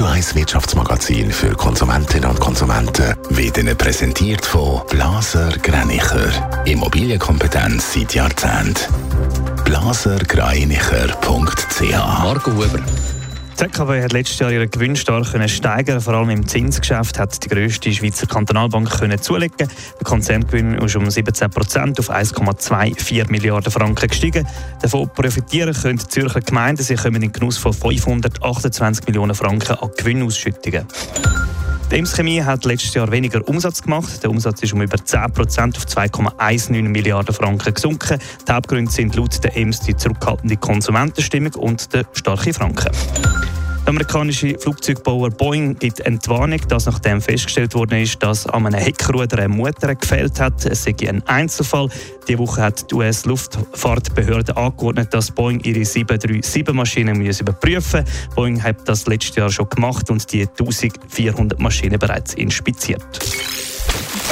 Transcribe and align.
Radio 0.00 0.14
1 0.14 0.34
Wirtschaftsmagazin 0.34 1.30
für 1.30 1.54
Konsumentinnen 1.54 2.30
und 2.30 2.40
Konsumenten 2.40 3.14
wird 3.28 3.58
Ihnen 3.58 3.76
präsentiert 3.76 4.46
von 4.46 4.80
Blaser 4.88 5.50
Greinicher. 5.62 6.64
Immobilienkompetenz 6.64 7.92
seit 7.92 8.14
Jahrzehnten. 8.14 8.94
blasergreinicher.ch 9.62 11.92
Marco 11.92 12.50
Huber. 12.50 12.80
Die 13.60 13.66
ZKW 13.66 14.02
hat 14.02 14.14
letztes 14.14 14.38
Jahr 14.38 14.50
ihren 14.50 14.70
Gewinn 14.70 14.96
stark 14.96 15.32
können 15.32 15.46
steigern. 15.46 16.00
Vor 16.00 16.14
allem 16.14 16.30
im 16.30 16.48
Zinsgeschäft 16.48 17.18
hat 17.18 17.44
die 17.44 17.48
grösste 17.50 17.92
Schweizer 17.92 18.26
Kantonalbank 18.26 18.88
können 18.88 19.20
zulegen. 19.20 19.68
Der 19.68 20.02
Konzerngewinn 20.02 20.78
ist 20.78 20.96
um 20.96 21.10
17 21.10 21.50
Prozent 21.50 21.98
auf 21.98 22.08
1,24 22.08 23.30
Milliarden 23.30 23.70
Franken 23.70 24.08
gestiegen. 24.08 24.48
Davon 24.80 25.10
profitieren 25.10 25.74
können 25.74 25.98
die 25.98 26.08
Zürcher 26.08 26.40
Gemeinden. 26.40 26.82
Sie 26.82 26.94
kommen 26.94 27.16
in 27.16 27.20
den 27.20 27.32
Genuss 27.32 27.58
von 27.58 27.74
528 27.74 29.06
Millionen 29.06 29.34
Franken 29.34 29.76
an 29.76 29.90
Gewinnausschüttungen. 29.94 30.86
Die 31.90 31.96
Ems 31.96 32.14
Chemie 32.14 32.42
hat 32.42 32.64
letztes 32.64 32.94
Jahr 32.94 33.10
weniger 33.10 33.46
Umsatz 33.46 33.82
gemacht. 33.82 34.22
Der 34.22 34.30
Umsatz 34.30 34.62
ist 34.62 34.72
um 34.72 34.80
über 34.80 34.96
10% 34.96 35.76
auf 35.76 35.84
2,19 35.84 36.88
Milliarden 36.88 37.34
Franken 37.34 37.74
gesunken. 37.74 38.18
Die 38.48 38.52
Hauptgründe 38.52 38.90
sind 38.90 39.16
laut 39.16 39.44
der 39.44 39.54
Ems 39.54 39.80
die 39.80 39.94
zurückhaltende 39.94 40.56
Konsumentenstimmung 40.56 41.52
und 41.56 41.92
der 41.92 42.06
starke 42.14 42.54
Franken. 42.54 42.90
Der 43.90 43.96
amerikanische 43.96 44.56
Flugzeugbauer 44.56 45.30
Boeing 45.30 45.76
gibt 45.76 45.98
Entwarnung, 45.98 46.60
dass 46.68 46.86
nachdem 46.86 47.20
festgestellt 47.20 47.74
worden 47.74 48.00
ist, 48.00 48.22
dass 48.22 48.46
an 48.46 48.64
einem 48.64 48.78
Heckruder 48.78 49.38
eine 49.38 49.48
Mutter 49.48 49.96
gefehlt 49.96 50.38
hat. 50.38 50.64
Es 50.64 50.84
sei 50.84 50.94
ein 51.08 51.26
Einzelfall. 51.26 51.88
Diese 52.28 52.38
Woche 52.38 52.62
hat 52.62 52.88
die 52.88 52.94
US-Luftfahrtbehörde 52.94 54.56
angeordnet, 54.56 55.12
dass 55.12 55.32
Boeing 55.32 55.58
ihre 55.64 55.80
737-Maschinen 55.80 57.20
überprüfen 57.20 58.04
muss. 58.04 58.36
Boeing 58.36 58.62
hat 58.62 58.76
das 58.88 59.08
letztes 59.08 59.34
Jahr 59.34 59.50
schon 59.50 59.68
gemacht 59.68 60.08
und 60.08 60.32
die 60.32 60.42
1400 60.42 61.58
Maschinen 61.58 61.98
bereits 61.98 62.34
inspiziert. 62.34 63.02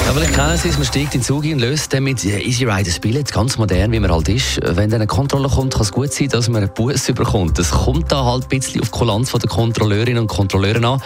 Ja, 0.09 0.15
vielleicht 0.15 0.33
kennen 0.33 0.57
Sie 0.57 0.69
es, 0.69 0.75
man 0.75 0.87
steigt 0.87 1.13
in 1.13 1.19
den 1.19 1.23
Zug 1.23 1.43
und 1.43 1.59
löst 1.59 1.93
dann 1.93 2.03
mit 2.03 2.25
Easy 2.25 2.65
Rider 2.65 2.89
Spielen, 2.89 3.23
ganz 3.25 3.59
modern, 3.59 3.91
wie 3.91 3.99
man 3.99 4.11
halt 4.11 4.27
ist. 4.27 4.59
Wenn 4.59 4.89
dann 4.89 5.01
eine 5.01 5.05
Kontrolle 5.05 5.47
kommt, 5.47 5.73
kann 5.75 5.83
es 5.83 5.91
gut 5.91 6.11
sein, 6.11 6.29
dass 6.29 6.49
man 6.49 6.63
einen 6.63 6.73
Bus 6.73 7.05
bekommt. 7.05 7.59
Es 7.59 7.69
kommt 7.69 8.11
da 8.11 8.25
halt 8.25 8.45
ein 8.45 8.49
bisschen 8.49 8.81
auf 8.81 8.89
die 8.89 8.97
Kulanz 8.97 9.31
der 9.31 9.41
Kontrolleurinnen 9.41 10.23
und 10.23 10.27
Kontrolleure 10.27 10.83
an. 10.83 10.99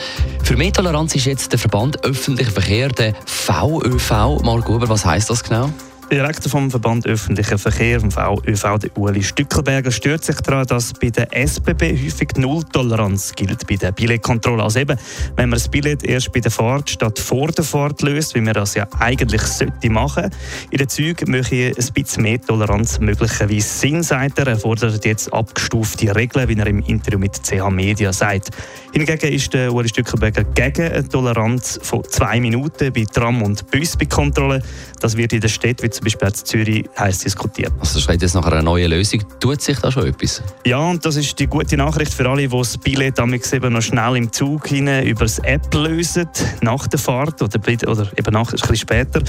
Für 0.43 0.55
mehr 0.55 0.71
Toleranz 0.71 1.15
ist 1.15 1.25
jetzt 1.25 1.51
der 1.51 1.59
Verband 1.59 2.01
Öffentlicher 2.05 2.51
Verkehr, 2.51 2.87
der 2.87 3.13
VÖV. 3.25 4.41
Marco 4.41 4.75
Huber, 4.75 4.87
was 4.87 5.03
heisst 5.03 5.29
das 5.29 5.43
genau? 5.43 5.69
Direktor 6.13 6.51
vom 6.51 6.69
Verband 6.69 7.07
Öffentlicher 7.07 7.57
Verkehr, 7.57 7.99
vom 7.99 8.11
VÖV, 8.11 8.77
der 8.77 8.97
Uli 8.99 9.23
Stückelberger, 9.23 9.91
stört 9.91 10.23
sich 10.23 10.35
daran, 10.41 10.67
dass 10.67 10.93
bei 10.93 11.09
der 11.09 11.35
SBB 11.35 11.91
häufig 11.91 12.29
Nulltoleranz 12.37 13.33
gilt 13.33 13.65
bei 13.65 13.77
der 13.77 13.93
Billetkontrolle. 13.93 14.61
Also 14.61 14.77
eben, 14.77 14.95
wenn 15.37 15.49
man 15.49 15.57
das 15.57 15.67
Billett 15.67 16.03
erst 16.03 16.31
bei 16.31 16.39
der 16.39 16.51
Fahrt 16.51 16.91
statt 16.91 17.17
vor 17.17 17.47
der 17.47 17.63
Fahrt 17.63 18.03
löst, 18.03 18.35
wie 18.35 18.41
man 18.41 18.53
das 18.53 18.75
ja 18.75 18.87
eigentlich 18.99 19.41
sollte 19.41 19.89
machen. 19.89 20.29
In 20.69 20.77
den 20.77 20.87
Zügen 20.87 21.31
möchte 21.31 21.71
ein 21.75 21.93
bisschen 21.95 22.21
mehr 22.21 22.39
Toleranz 22.39 22.99
möglicherweise 22.99 23.67
Sinn, 23.67 24.03
sagt 24.03 24.37
er. 24.37 24.45
Er 24.45 24.59
fordert 24.59 25.03
jetzt 25.05 25.33
abgestufte 25.33 26.15
Regeln, 26.15 26.47
wie 26.47 26.59
er 26.59 26.67
im 26.67 26.83
Interview 26.83 27.17
mit 27.17 27.41
CH 27.41 27.71
Media 27.71 28.13
sagt. 28.13 28.51
Hingegen 28.91 29.33
ist 29.33 29.51
der 29.51 29.73
Uli 29.73 29.89
Stückelberger 29.89 30.43
gegen 30.43 30.91
eine 30.91 31.09
Toleranz 31.09 31.79
von 31.81 32.03
zwei 32.03 32.39
Minuten 32.39 32.93
bei 32.93 33.03
Tram 33.11 33.41
und 33.41 33.71
Bus 33.71 33.97
bei. 33.97 34.61
Das 34.99 35.17
wird 35.17 35.33
in 35.33 35.41
der 35.41 35.47
Stadt 35.47 35.81
wie 35.81 35.89
zum 35.89 36.02
Beispiel 36.03 36.27
in 36.27 36.33
Zürich 36.33 36.89
heiß 36.97 37.19
diskutiert. 37.19 37.71
Also 37.79 37.99
das 37.99 38.21
jetzt 38.21 38.33
nach 38.33 38.45
einer 38.45 38.61
neuen 38.61 38.89
Lösung. 38.89 39.23
Tut 39.39 39.61
sich 39.61 39.79
da 39.79 39.91
schon 39.91 40.07
etwas? 40.07 40.41
Ja, 40.65 40.79
und 40.79 41.05
das 41.05 41.15
ist 41.15 41.37
die 41.39 41.47
gute 41.47 41.77
Nachricht 41.77 42.13
für 42.13 42.29
alle, 42.29 42.47
die 42.47 42.57
das 42.57 42.77
Billett 42.77 43.19
eben 43.19 43.73
noch 43.73 43.81
schnell 43.81 44.17
im 44.17 44.31
Zug 44.31 44.67
hinein 44.67 45.05
über 45.05 45.25
das 45.25 45.39
App 45.39 45.73
lösen, 45.73 46.27
nach 46.61 46.87
der 46.87 46.99
Fahrt 46.99 47.41
oder, 47.41 47.59
oder 47.87 48.07
eben 48.17 48.33
nach, 48.33 48.47
ein 48.47 48.59
bisschen 48.59 48.75
später. 48.75 49.21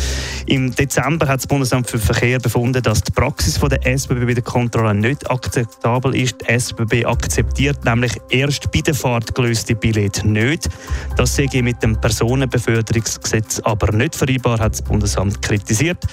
Im 0.46 0.74
Dezember 0.74 1.28
hat 1.28 1.40
das 1.40 1.46
Bundesamt 1.46 1.90
für 1.90 1.98
Verkehr 1.98 2.38
befunden, 2.38 2.82
dass 2.82 3.02
die 3.02 3.12
Praxis 3.12 3.56
von 3.56 3.68
der 3.68 3.86
SBB 3.86 4.26
bei 4.26 4.34
der 4.34 4.42
Kontrolle 4.42 4.94
nicht 4.94 5.30
akzeptabel 5.30 6.14
ist. 6.14 6.36
Die 6.40 6.58
SBB 6.58 7.04
akzeptiert 7.04 7.84
nämlich 7.84 8.12
erst 8.30 8.70
bei 8.70 8.80
der 8.80 8.94
Fahrt 8.94 9.34
gelöste 9.34 9.74
Billett 9.74 10.24
nicht. 10.24 10.68
Das 11.16 11.36
sehe 11.36 11.48
ich 11.50 11.62
mit 11.62 11.82
dem 11.82 12.00
Personenbeförderungsgesetz 12.00 13.60
aber 13.60 13.92
nicht 13.92 14.14
vereinbar, 14.14 14.58
hat 14.58 14.72
das 14.72 14.82
Bundesamt 14.82 15.40
kritisiert. 15.42 16.04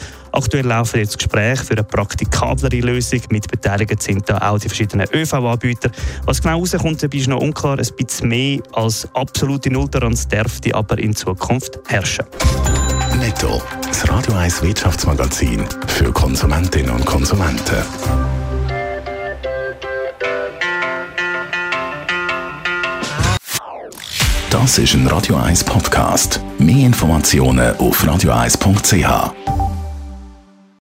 Aktuell 0.52 0.68
laufen 0.68 1.00
jetzt 1.00 1.18
Gespräche 1.18 1.64
für 1.64 1.76
eine 1.76 1.86
praktikablere 1.86 2.82
Lösung. 2.82 3.22
Mit 3.30 3.50
beteiligt 3.50 4.04
sind 4.04 4.30
da 4.30 4.38
auch 4.40 4.60
die 4.60 4.68
verschiedenen 4.68 5.08
ÖV-Anbieter. 5.14 5.90
Was 6.26 6.42
genau 6.42 6.60
rauskommt, 6.60 7.02
ist 7.02 7.28
noch 7.30 7.40
unklar. 7.40 7.80
Ein 7.80 7.88
bisschen 7.96 8.28
mehr 8.28 8.60
als 8.74 9.08
absolute 9.14 9.72
Nulltoleranz 9.72 10.28
dürfte 10.28 10.76
aber 10.76 11.00
in 11.00 11.16
Zukunft 11.16 11.80
herrschen. 11.88 12.26
Netto, 13.18 13.62
das 13.82 14.10
Radio 14.10 14.34
1 14.34 14.62
Wirtschaftsmagazin 14.62 15.64
für 15.88 16.12
Konsumentinnen 16.12 16.92
und 16.92 17.06
Konsumenten. 17.06 17.78
Das 24.50 24.78
ist 24.78 24.96
ein 24.96 25.08
Radio 25.08 25.38
1 25.38 25.64
Podcast. 25.64 26.42
Mehr 26.60 26.88
Informationen 26.88 27.74
auf 27.78 28.04
radio1.ch. 28.04 29.61